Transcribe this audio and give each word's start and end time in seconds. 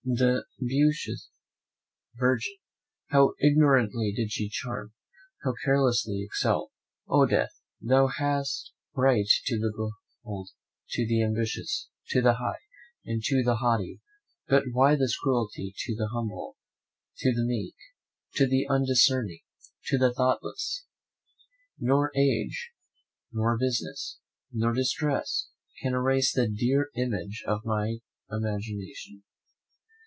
The 0.03 0.45
beauteous 0.59 1.29
virgin! 2.15 2.55
how 3.11 3.33
ignorantly 3.39 4.11
did 4.15 4.31
she 4.31 4.49
charm, 4.49 4.93
how 5.43 5.53
carelessly 5.63 6.23
excel! 6.25 6.71
Oh, 7.07 7.27
Death! 7.27 7.61
thou 7.79 8.07
hast 8.07 8.73
right 8.95 9.29
to 9.45 9.59
the 9.59 9.91
bold, 10.23 10.49
to 10.89 11.05
the 11.07 11.23
ambitious, 11.23 11.87
to 12.09 12.19
the 12.19 12.33
high, 12.33 12.57
and 13.05 13.21
to 13.25 13.43
the 13.45 13.57
haughty; 13.57 14.01
but 14.47 14.63
why 14.71 14.95
this 14.95 15.15
cruelty 15.17 15.71
to 15.77 15.95
the 15.95 16.07
humble, 16.07 16.57
to 17.19 17.31
the 17.31 17.45
meek, 17.45 17.75
to 18.33 18.47
the 18.47 18.65
undiscerning, 18.67 19.43
to 19.85 19.99
the 19.99 20.11
thoughtless? 20.11 20.83
Nor 21.79 22.11
age, 22.17 22.71
nor 23.31 23.55
business, 23.55 24.17
nor 24.51 24.73
distress 24.73 25.49
can 25.79 25.93
erase 25.93 26.33
the 26.33 26.47
dear 26.49 26.89
image 26.95 27.43
from 27.45 27.61
my 27.65 27.99
imagination. 28.31 29.23